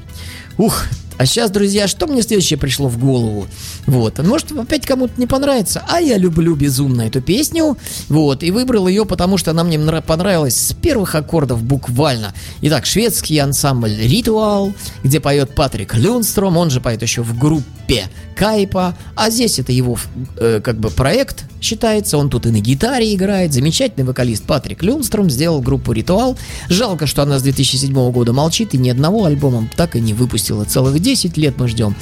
Ух, 0.58 0.86
а 1.22 1.26
сейчас, 1.28 1.52
друзья, 1.52 1.88
что 1.88 2.08
мне 2.08 2.24
следующее 2.24 2.58
пришло 2.58 2.88
в 2.88 2.98
голову? 2.98 3.46
Вот. 3.86 4.18
Может, 4.26 4.52
опять 4.54 4.88
кому-то 4.88 5.14
не 5.18 5.28
понравится, 5.28 5.84
а 5.88 6.02
я 6.02 6.18
люблю 6.18 6.56
безумно 6.56 7.04
эту 7.04 7.22
песню. 7.22 7.78
Вот. 8.10 8.42
И 8.42 8.50
выбрал 8.50 8.88
ее, 8.88 9.06
потому 9.06 9.38
что 9.38 9.52
она 9.52 9.64
мне 9.64 9.78
нра- 9.78 10.02
понравилась 10.02 10.58
с 10.60 10.74
первых 10.74 11.14
аккордов 11.14 11.62
буквально. 11.62 12.34
Итак, 12.62 12.88
шведский 12.88 13.38
ансамбль 13.38 13.96
«Ритуал», 13.96 14.74
где 15.04 15.20
поет 15.20 15.54
Патрик 15.54 15.94
Люнстром, 15.94 16.58
он 16.58 16.72
же 16.72 16.82
поет 16.82 17.04
еще 17.04 17.22
в 17.22 17.38
группе 17.38 18.10
Кайпа, 18.36 18.98
а 19.16 19.30
здесь 19.30 19.60
это 19.60 19.72
его 19.72 20.00
э, 20.38 20.60
как 20.64 20.80
бы 20.80 20.90
проект 20.90 21.46
считается, 21.62 22.18
он 22.18 22.30
тут 22.30 22.46
и 22.46 22.50
на 22.50 22.60
гитаре 22.60 23.14
играет, 23.14 23.54
замечательный 23.54 24.04
вокалист 24.04 24.44
Патрик 24.44 24.84
Люнстром 24.84 25.30
сделал 25.30 25.62
группу 25.62 25.92
«Ритуал». 25.94 26.38
Жалко, 26.68 27.08
что 27.08 27.22
она 27.22 27.40
с 27.40 27.44
2007 27.44 28.12
года 28.12 28.34
молчит 28.34 28.74
и 28.74 28.78
ни 28.78 28.90
одного 28.90 29.26
альбома 29.26 29.70
так 29.76 29.96
и 29.96 30.02
не 30.02 30.14
выпустила. 30.14 30.66
Целых 30.66 31.00
10 31.00 31.38
лет 31.38 31.58
мы 31.58 31.68
ждем. 31.68 31.96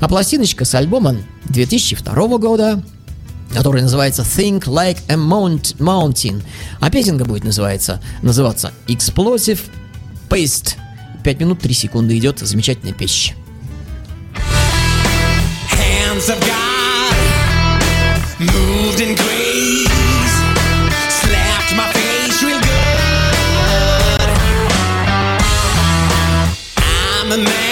А 0.00 0.08
пластиночка 0.08 0.64
с 0.64 0.74
альбома 0.74 1.16
2002 1.46 2.38
года 2.38 2.82
который 3.54 3.80
называется 3.80 4.22
Think 4.22 4.64
Like 4.64 4.98
a 5.08 5.14
Mount- 5.14 5.76
Mountain. 5.78 6.42
А 6.80 6.90
песенка 6.90 7.24
будет 7.24 7.44
называться, 7.44 8.02
называться 8.20 8.72
Explosive 8.88 9.60
Paste. 10.28 10.74
5 11.22 11.40
минут 11.40 11.60
3 11.60 11.72
секунды 11.72 12.18
идет 12.18 12.40
замечательная 12.40 12.92
песня. 12.92 13.34
Moved 18.38 19.00
in 19.00 19.14
grace, 19.14 19.88
slapped 21.08 21.74
my 21.74 21.90
face 21.92 22.42
real 22.42 22.60
good. 22.60 24.20
I'm 26.76 27.32
a 27.32 27.38
man, 27.38 27.65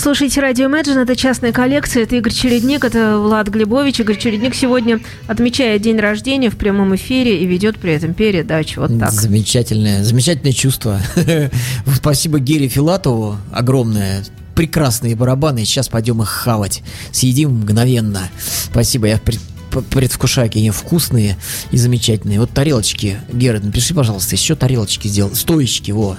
слушаете 0.00 0.40
радио 0.40 0.68
Imagine, 0.68 1.02
это 1.02 1.14
частная 1.14 1.52
коллекция, 1.52 2.04
это 2.04 2.16
Игорь 2.16 2.32
Чередник, 2.32 2.84
это 2.84 3.18
Влад 3.18 3.48
Глебович. 3.48 4.00
Игорь 4.00 4.16
Чередник 4.16 4.54
сегодня 4.54 4.98
отмечает 5.26 5.82
день 5.82 5.98
рождения 5.98 6.50
в 6.50 6.56
прямом 6.56 6.94
эфире 6.96 7.38
и 7.38 7.46
ведет 7.46 7.78
при 7.78 7.92
этом 7.92 8.14
передачу. 8.14 8.80
Вот 8.80 8.98
так. 8.98 9.12
Замечательное, 9.12 10.02
замечательное 10.02 10.52
чувство. 10.52 11.00
Спасибо 11.94 12.38
Гере 12.40 12.68
Филатову 12.68 13.36
огромное. 13.52 14.24
Прекрасные 14.54 15.14
барабаны. 15.16 15.64
Сейчас 15.64 15.88
пойдем 15.88 16.22
их 16.22 16.28
хавать. 16.28 16.82
Съедим 17.12 17.60
мгновенно. 17.60 18.28
Спасибо. 18.70 19.06
Я 19.06 19.18
предвкушаю, 19.18 20.48
какие 20.48 20.62
они 20.64 20.70
вкусные 20.70 21.36
и 21.70 21.76
замечательные. 21.76 22.40
Вот 22.40 22.50
тарелочки. 22.50 23.18
Гера, 23.32 23.60
напиши, 23.60 23.94
пожалуйста, 23.94 24.34
еще 24.34 24.56
тарелочки 24.56 25.08
сделал. 25.08 25.34
Стоечки, 25.34 25.92
во. 25.92 26.16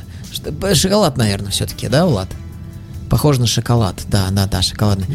Шоколад, 0.74 1.18
наверное, 1.18 1.52
все-таки, 1.52 1.88
да, 1.88 2.06
Влад? 2.06 2.30
Похоже 3.12 3.42
на 3.42 3.48
шоколад. 3.48 4.02
Да, 4.08 4.30
да, 4.32 4.48
да, 4.48 4.62
шоколадный. 4.62 5.06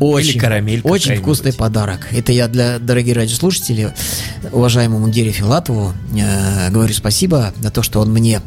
Очень, 0.00 0.32
Или 0.32 0.38
карамель 0.38 0.80
очень 0.84 1.16
вкусный 1.16 1.54
подарок. 1.54 2.08
Это 2.12 2.30
я 2.30 2.46
для 2.46 2.78
дорогих 2.78 3.16
радиослушателей, 3.16 3.88
уважаемому 4.52 5.08
Гере 5.08 5.32
Филатову, 5.32 5.94
э, 6.14 6.70
говорю 6.70 6.92
спасибо 6.92 7.54
за 7.58 7.70
то, 7.70 7.82
что 7.82 8.00
он 8.00 8.12
мне 8.12 8.42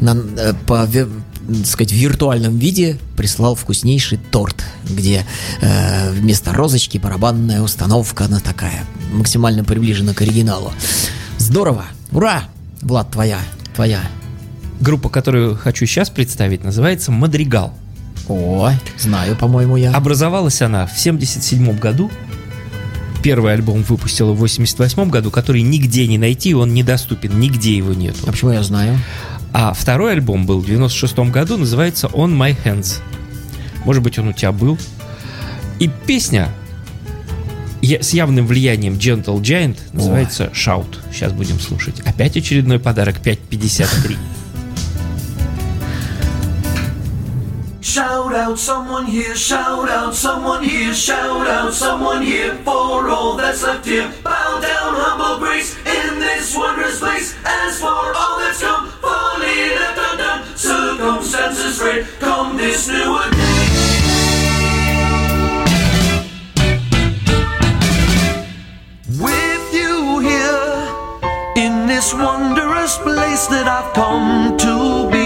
на, 0.00 0.14
э, 0.36 0.52
по 0.66 0.86
так 0.86 1.66
сказать, 1.66 1.92
в 1.92 1.96
виртуальном 1.96 2.58
виде 2.58 2.98
прислал 3.16 3.54
вкуснейший 3.54 4.18
торт, 4.30 4.66
где 4.84 5.24
э, 5.62 6.10
вместо 6.10 6.52
розочки 6.52 6.98
барабанная 6.98 7.62
установка, 7.62 8.26
она 8.26 8.38
такая, 8.40 8.84
максимально 9.14 9.64
приближена 9.64 10.12
к 10.12 10.20
оригиналу. 10.20 10.74
Здорово! 11.38 11.86
Ура! 12.12 12.44
Влад, 12.82 13.12
твоя, 13.12 13.38
твоя. 13.74 14.02
Группа, 14.78 15.08
которую 15.08 15.56
хочу 15.56 15.86
сейчас 15.86 16.10
представить, 16.10 16.62
называется 16.62 17.10
«Мадригал». 17.10 17.72
О, 18.30 18.72
знаю, 18.96 19.36
по-моему, 19.36 19.76
я. 19.76 19.92
Образовалась 19.92 20.62
она 20.62 20.86
в 20.86 20.98
77 20.98 21.76
году. 21.78 22.10
Первый 23.22 23.52
альбом 23.52 23.82
выпустила 23.82 24.32
в 24.32 24.36
88 24.36 25.10
году, 25.10 25.30
который 25.30 25.62
нигде 25.62 26.06
не 26.06 26.16
найти, 26.16 26.54
он 26.54 26.72
недоступен, 26.72 27.38
нигде 27.38 27.76
его 27.76 27.92
нету. 27.92 28.18
А 28.26 28.30
почему 28.30 28.52
я 28.52 28.62
знаю? 28.62 28.98
А 29.52 29.74
второй 29.74 30.12
альбом 30.12 30.46
был 30.46 30.60
в 30.60 30.66
96 30.66 31.18
году, 31.30 31.58
называется 31.58 32.06
On 32.06 32.30
My 32.30 32.56
Hands. 32.64 33.00
Может 33.84 34.02
быть, 34.02 34.18
он 34.18 34.28
у 34.28 34.32
тебя 34.32 34.52
был. 34.52 34.78
И 35.80 35.90
песня 36.06 36.48
с 37.82 38.10
явным 38.10 38.46
влиянием 38.46 38.94
Gentle 38.94 39.40
Giant 39.40 39.76
называется 39.92 40.50
Shout. 40.54 40.98
Сейчас 41.12 41.32
будем 41.32 41.58
слушать. 41.58 42.00
Опять 42.00 42.36
очередной 42.36 42.78
подарок 42.78 43.16
5.53. 43.22 44.16
Shout 47.90 48.32
out 48.32 48.56
someone 48.56 49.04
here, 49.04 49.34
shout 49.34 49.88
out 49.88 50.14
someone 50.14 50.62
here, 50.62 50.94
shout 50.94 51.48
out 51.48 51.74
someone 51.74 52.22
here 52.22 52.54
for 52.58 53.08
all 53.08 53.36
that's 53.36 53.64
left 53.64 53.84
here. 53.84 54.08
Bow 54.22 54.60
down, 54.60 54.94
humble 54.94 55.44
grace 55.44 55.76
in 55.78 56.20
this 56.20 56.56
wondrous 56.56 57.00
place. 57.00 57.34
As 57.44 57.80
for 57.80 57.88
all 57.88 58.38
that's 58.38 58.62
come, 58.62 58.90
fully 59.02 59.74
left 59.74 59.98
undone, 59.98 60.56
circumstances 60.56 61.80
great, 61.80 62.06
come 62.20 62.56
this 62.56 62.86
new 62.86 63.18
day. 63.32 63.80
With 69.18 69.74
you 69.74 70.20
here 70.20 70.86
in 71.56 71.88
this 71.88 72.14
wondrous 72.14 72.98
place 72.98 73.48
that 73.48 73.66
I've 73.66 73.92
come 73.94 74.56
to 74.58 75.10
be. 75.10 75.19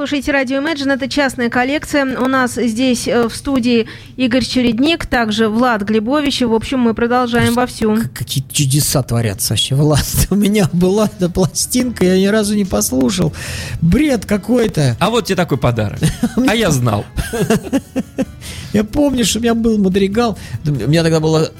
Слушаете 0.00 0.32
радио 0.32 0.62
Imagine. 0.62 0.94
Это 0.94 1.10
частная 1.10 1.50
коллекция. 1.50 2.18
У 2.18 2.26
нас 2.26 2.54
здесь 2.54 3.06
э, 3.06 3.28
в 3.28 3.36
студии 3.36 3.86
Игорь 4.16 4.46
Чередник, 4.46 5.04
также 5.04 5.50
Влад 5.50 5.82
Глебович. 5.82 6.40
И, 6.40 6.44
в 6.46 6.54
общем, 6.54 6.78
мы 6.80 6.94
продолжаем 6.94 7.52
вовсю. 7.52 7.96
К- 7.96 8.10
Какие 8.14 8.42
чудеса 8.50 9.02
творятся 9.02 9.52
вообще, 9.52 9.74
Влад. 9.74 10.06
У 10.30 10.36
меня 10.36 10.70
была 10.72 11.04
эта 11.04 11.28
пластинка, 11.28 12.06
я 12.06 12.18
ни 12.18 12.24
разу 12.28 12.54
не 12.54 12.64
послушал. 12.64 13.34
Бред 13.82 14.24
какой-то. 14.24 14.96
А 14.98 15.10
вот 15.10 15.26
тебе 15.26 15.36
такой 15.36 15.58
подарок. 15.58 15.98
А 16.48 16.54
я 16.54 16.70
знал. 16.70 17.04
Я 18.72 18.84
помню, 18.84 19.26
что 19.26 19.38
у 19.38 19.42
меня 19.42 19.54
был 19.54 19.76
мадригал. 19.76 20.38
У 20.64 20.70
меня 20.70 21.02
тогда 21.02 21.20
было 21.20 21.50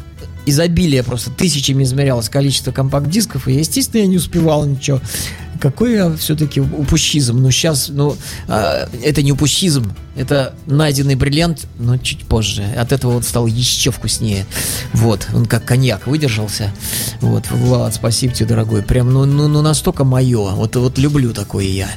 изобилие, 0.46 1.02
просто 1.02 1.30
тысячами 1.30 1.82
измерялось 1.82 2.28
количество 2.28 2.72
компакт-дисков, 2.72 3.48
и, 3.48 3.52
естественно, 3.52 4.00
я 4.00 4.06
не 4.06 4.16
успевал 4.16 4.64
ничего. 4.64 5.00
Какой 5.60 5.92
я 5.92 6.16
все-таки 6.16 6.60
упущизм. 6.60 7.38
Ну, 7.38 7.50
сейчас, 7.50 7.88
ну, 7.90 8.16
а, 8.48 8.88
это 9.02 9.22
не 9.22 9.32
упущизм, 9.32 9.92
это 10.16 10.54
найденный 10.66 11.16
бриллиант, 11.16 11.66
но 11.78 11.98
чуть 11.98 12.24
позже. 12.24 12.64
От 12.76 12.92
этого 12.92 13.12
вот 13.12 13.24
стал 13.24 13.46
еще 13.46 13.90
вкуснее. 13.90 14.46
Вот, 14.94 15.28
он 15.34 15.44
как 15.44 15.64
коньяк 15.66 16.06
выдержался. 16.06 16.72
Вот, 17.20 17.50
Влад, 17.50 17.94
спасибо 17.94 18.32
тебе, 18.32 18.46
дорогой. 18.46 18.82
Прям, 18.82 19.12
ну, 19.12 19.26
ну, 19.26 19.48
ну 19.48 19.60
настолько 19.60 20.04
мое. 20.04 20.50
Вот, 20.50 20.76
вот 20.76 20.98
люблю 20.98 21.32
такое 21.32 21.66
я, 21.66 21.88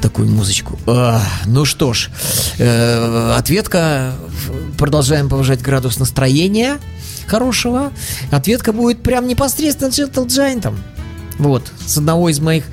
такую 0.00 0.30
музычку. 0.30 0.78
А, 0.86 1.22
ну 1.46 1.64
что 1.64 1.92
ж, 1.92 2.08
э, 2.58 3.34
ответка. 3.36 4.14
Продолжаем 4.78 5.28
повышать 5.28 5.60
градус 5.60 5.98
настроения 5.98 6.78
хорошего. 7.26 7.92
Ответка 8.30 8.72
будет 8.72 9.02
прям 9.02 9.26
непосредственно 9.26 9.88
Gentle 9.88 10.26
Giant. 10.26 10.74
Вот, 11.38 11.72
с 11.86 11.98
одного 11.98 12.28
из 12.28 12.40
моих... 12.40 12.64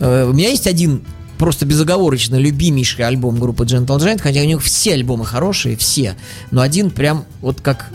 э, 0.00 0.24
у 0.24 0.32
меня 0.32 0.50
есть 0.50 0.66
один 0.66 1.04
просто 1.38 1.64
безоговорочно 1.64 2.36
любимейший 2.36 3.06
альбом 3.06 3.38
группы 3.38 3.64
Gentle 3.64 3.98
Giant, 3.98 4.20
хотя 4.20 4.40
у 4.40 4.44
них 4.44 4.62
все 4.62 4.92
альбомы 4.92 5.24
хорошие, 5.24 5.76
все. 5.76 6.16
Но 6.50 6.60
один 6.60 6.90
прям 6.90 7.24
вот 7.40 7.60
как 7.62 7.90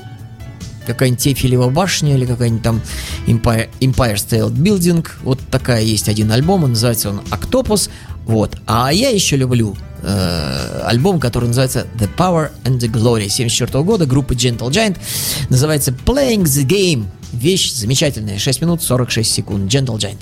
какая-нибудь 0.86 1.28
Эйфелева 1.28 1.70
башня 1.70 2.16
или 2.16 2.26
какая-нибудь 2.26 2.64
там 2.64 2.82
Empire, 3.28 3.70
Empire 3.80 4.16
State 4.16 4.52
Building. 4.52 5.08
Вот 5.24 5.40
такая 5.52 5.82
есть 5.82 6.10
один 6.10 6.32
альбом, 6.32 6.64
он 6.64 6.72
называется 6.72 7.10
он 7.10 7.22
Octopus. 7.32 7.90
Вот. 8.26 8.58
А 8.66 8.92
я 8.92 9.10
еще 9.10 9.36
люблю 9.36 9.76
э, 10.02 10.82
альбом, 10.86 11.20
который 11.20 11.48
называется 11.48 11.86
The 12.00 12.10
Power 12.18 12.50
and 12.64 12.80
the 12.80 12.92
Glory 12.92 13.30
74 13.30 13.84
года 13.84 14.06
группы 14.06 14.34
Gentle 14.34 14.70
Giant. 14.70 14.98
Называется 15.50 15.92
Playing 15.92 16.44
the 16.44 16.66
Game. 16.66 17.06
Вещь 17.34 17.74
замечательная. 17.74 18.40
6 18.40 18.62
минут 18.62 18.82
46 18.82 19.32
секунд. 19.32 19.72
Gentle 19.72 19.98
Giant. 19.98 20.20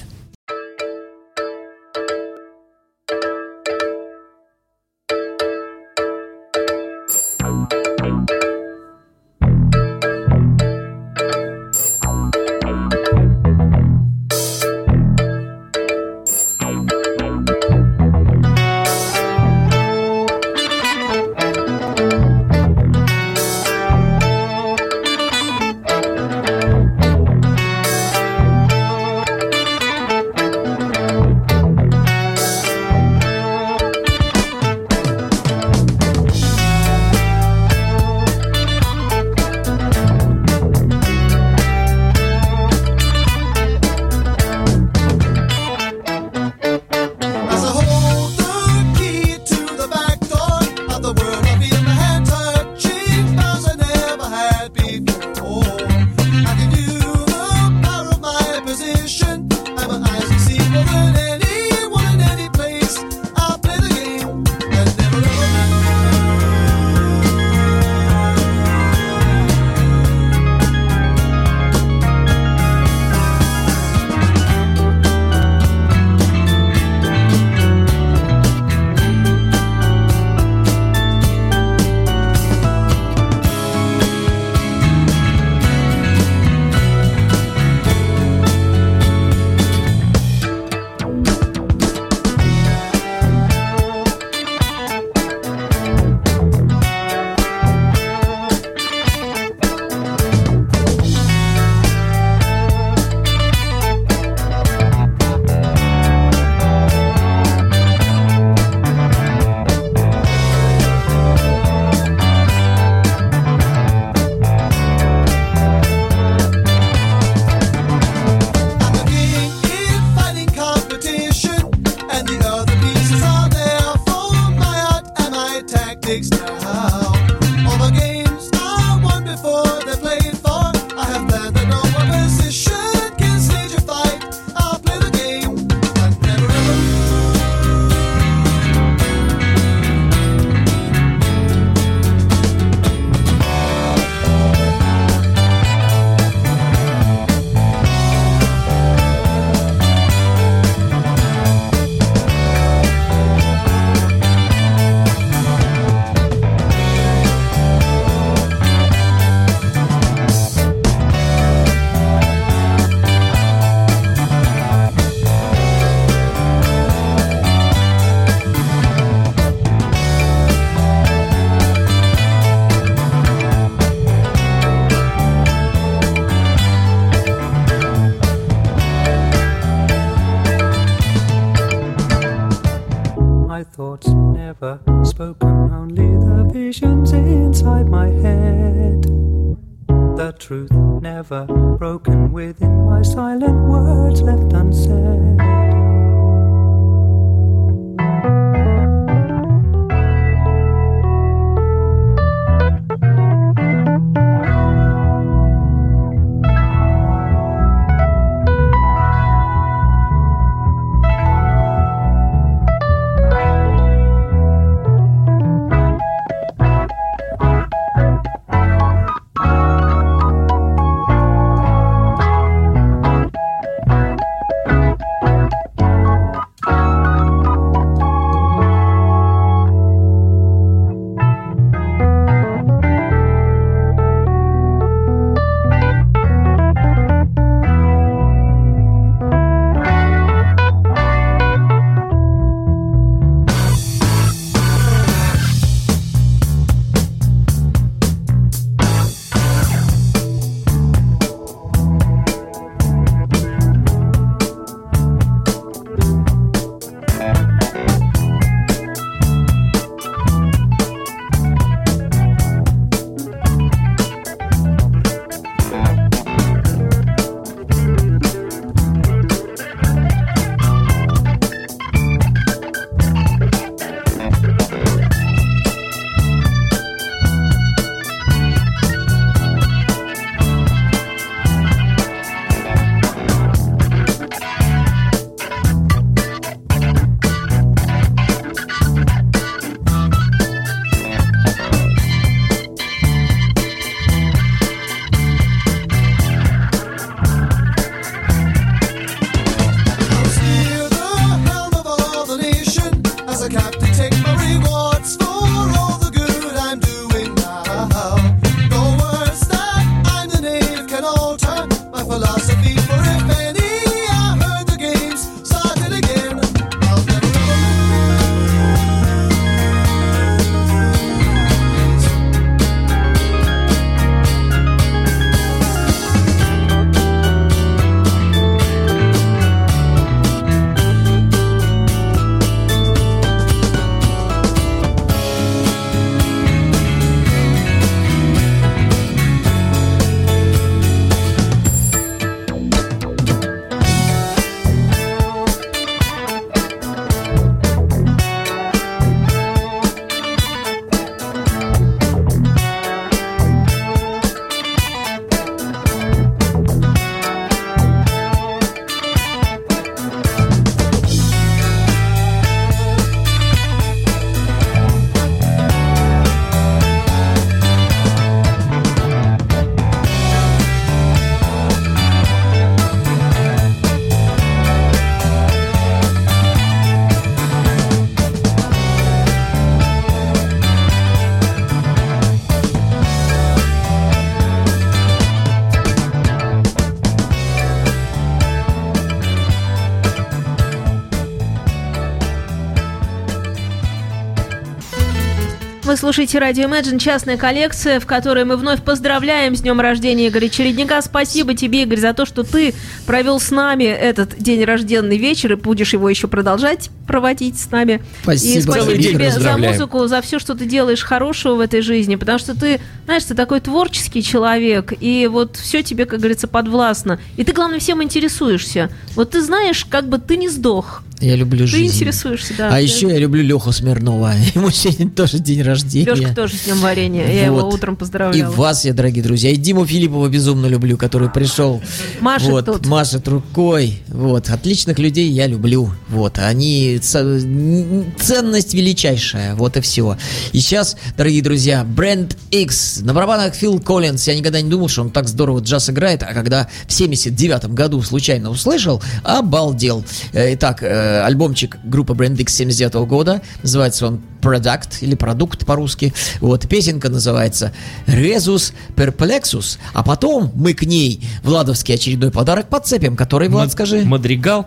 Слушаете 396.03 396.37
радио 396.37 396.65
Imagine, 396.65 396.99
частная 396.99 397.37
коллекция, 397.37 398.01
в 398.01 398.05
которой 398.05 398.43
мы 398.43 398.57
вновь 398.57 398.83
поздравляем 398.83 399.55
с 399.55 399.61
днем 399.61 399.79
рождения 399.79 400.27
Игоря 400.27 400.49
Чередника. 400.49 401.01
Спасибо 401.01 401.53
тебе, 401.53 401.83
Игорь, 401.83 401.97
за 401.97 402.13
то, 402.13 402.25
что 402.25 402.43
ты 402.43 402.73
провел 403.07 403.39
с 403.39 403.51
нами 403.51 403.85
этот 403.85 404.37
день 404.37 404.65
рожденный 404.65 405.17
вечер 405.17 405.53
и 405.53 405.55
будешь 405.55 405.93
его 405.93 406.09
еще 406.09 406.27
продолжать 406.27 406.89
проводить 407.07 407.57
с 407.57 407.71
нами. 407.71 408.03
Спасибо. 408.21 408.59
И 408.59 408.61
спасибо 408.61 409.01
тебе 409.01 409.31
за 409.31 409.57
музыку, 409.57 410.05
за 410.07 410.21
все, 410.21 410.39
что 410.39 410.55
ты 410.55 410.65
делаешь 410.65 411.03
хорошего 411.03 411.55
в 411.55 411.59
этой 411.61 411.79
жизни, 411.79 412.17
потому 412.17 412.37
что 412.37 412.53
ты, 412.53 412.81
знаешь, 413.05 413.23
ты 413.23 413.33
такой 413.33 413.61
творческий 413.61 414.23
человек, 414.23 414.91
и 414.99 415.29
вот 415.31 415.55
все 415.55 415.83
тебе, 415.83 416.05
как 416.05 416.19
говорится, 416.19 416.49
подвластно. 416.49 417.17
И 417.37 417.45
ты, 417.45 417.53
главное, 417.53 417.79
всем 417.79 418.03
интересуешься. 418.03 418.89
Вот 419.15 419.31
ты 419.31 419.41
знаешь, 419.41 419.85
как 419.85 420.09
бы 420.09 420.17
ты 420.17 420.35
не 420.35 420.49
сдох. 420.49 421.01
Я 421.23 421.35
люблю 421.37 421.59
Ты 421.65 421.67
жизнь. 421.67 421.95
интересуешься, 421.95 422.53
да. 422.57 422.67
А 422.67 422.71
Ты- 422.77 422.83
еще 422.83 423.07
я 423.07 423.17
люблю 423.17 423.41
Леху 423.41 423.71
Смирнова. 423.71 424.33
Ему 424.55 424.69
сегодня 424.71 425.09
тоже 425.09 425.39
день 425.39 425.61
рождения. 425.61 426.13
Лешка 426.13 426.35
тоже 426.35 426.55
с 426.57 426.65
днем 426.65 426.79
варенья. 426.81 427.25
Я 427.25 427.45
его 427.45 427.61
Вот. 427.61 427.73
утром 427.75 427.93
И 427.93 427.97
поздравляла. 427.97 428.51
вас 428.51 428.83
я, 428.83 428.93
дорогие 428.93 429.23
друзья, 429.23 429.49
и 429.51 429.55
Диму 429.55 429.85
Филиппова 429.85 430.27
безумно 430.27 430.65
люблю, 430.67 430.97
который 430.97 431.29
пришел. 431.29 431.81
Машет 432.19 432.49
вот, 432.49 432.65
тут. 432.65 432.85
Машет 432.87 433.25
рукой. 433.29 433.99
Вот, 434.09 434.49
отличных 434.49 434.99
людей 434.99 435.29
я 435.29 435.47
люблю. 435.47 435.91
Вот, 436.09 436.39
они 436.39 436.99
ценность 436.99 438.73
величайшая. 438.73 439.55
Вот 439.55 439.77
и 439.77 439.81
все. 439.81 440.17
И 440.51 440.59
сейчас, 440.59 440.97
дорогие 441.17 441.41
друзья, 441.41 441.83
Бренд 441.83 442.37
X. 442.51 442.99
На 443.01 443.13
барабанах 443.13 443.53
Фил 443.55 443.79
Коллинз. 443.79 444.27
Я 444.27 444.35
никогда 444.35 444.61
не 444.61 444.69
думал, 444.69 444.89
что 444.89 445.01
он 445.01 445.11
так 445.11 445.27
здорово 445.27 445.59
джаз 445.59 445.89
играет, 445.89 446.23
а 446.23 446.33
когда 446.33 446.67
в 446.87 446.93
79 446.93 447.65
году 447.73 448.01
случайно 448.01 448.49
услышал, 448.49 449.01
обалдел. 449.23 450.03
Э, 450.33 450.53
Итак, 450.53 450.79
э, 450.83 451.12
альбомчик 451.21 451.77
группы 451.83 452.13
Brand 452.13 452.39
X 452.41 452.53
79 452.55 453.07
года. 453.07 453.41
Называется 453.61 454.07
он 454.07 454.21
Product 454.41 454.97
или 455.01 455.15
продукт 455.15 455.65
по-русски. 455.65 456.13
Вот, 456.41 456.67
песенка 456.67 457.09
называется 457.09 457.71
Rezus 458.07 458.73
Perplexus. 458.95 459.77
А 459.93 460.03
потом 460.03 460.51
мы 460.55 460.73
к 460.73 460.83
ней 460.83 461.23
Владовский 461.43 461.95
очередной 461.95 462.31
подарок 462.31 462.67
подцепим, 462.67 463.15
который, 463.15 463.47
Влад, 463.49 463.65
Мад- 463.65 463.71
скажи. 463.71 464.03
Мадригал. 464.03 464.65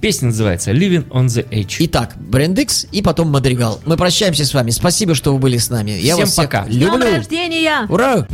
Песня 0.00 0.26
называется 0.28 0.72
Living 0.72 1.08
on 1.08 1.26
the 1.26 1.48
Edge. 1.48 1.76
Итак, 1.78 2.12
Брендикс 2.16 2.86
и 2.92 3.00
потом 3.00 3.28
Мадригал. 3.30 3.80
Мы 3.86 3.96
прощаемся 3.96 4.44
с 4.44 4.52
вами. 4.52 4.70
Спасибо, 4.70 5.14
что 5.14 5.32
вы 5.32 5.38
были 5.38 5.56
с 5.56 5.70
нами. 5.70 5.92
Я 5.92 6.14
Всем 6.14 6.24
вас 6.26 6.32
всех 6.32 6.44
пока. 6.44 6.64
С 6.64 6.68
днем 6.68 6.92
люблю. 6.92 7.16
рождения! 7.16 7.86
Ура! 7.88 8.26